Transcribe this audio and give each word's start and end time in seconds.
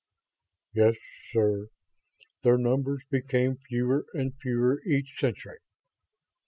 "Yes, 0.73 0.95
sir. 1.31 1.67
Their 2.41 2.57
numbers 2.57 3.03
became 3.11 3.59
fewer 3.69 4.07
and 4.15 4.33
fewer 4.41 4.81
each 4.83 5.13
century." 5.19 5.59